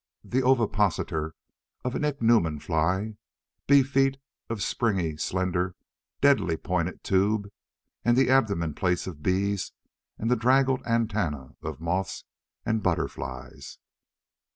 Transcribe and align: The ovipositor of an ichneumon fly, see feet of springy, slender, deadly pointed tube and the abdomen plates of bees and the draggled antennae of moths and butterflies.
The 0.23 0.41
ovipositor 0.41 1.35
of 1.85 1.93
an 1.93 2.03
ichneumon 2.03 2.59
fly, 2.59 3.17
see 3.69 3.83
feet 3.83 4.17
of 4.49 4.63
springy, 4.63 5.17
slender, 5.17 5.75
deadly 6.21 6.57
pointed 6.57 7.03
tube 7.03 7.49
and 8.03 8.17
the 8.17 8.31
abdomen 8.31 8.73
plates 8.73 9.05
of 9.05 9.21
bees 9.21 9.73
and 10.17 10.31
the 10.31 10.35
draggled 10.35 10.83
antennae 10.87 11.55
of 11.61 11.79
moths 11.79 12.23
and 12.65 12.81
butterflies. 12.81 13.77